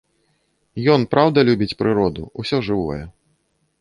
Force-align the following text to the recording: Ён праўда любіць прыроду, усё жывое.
Ён 0.93 1.01
праўда 1.11 1.39
любіць 1.49 1.69
прыроду, 1.81 2.21
усё 2.45 2.57
жывое. 2.69 3.01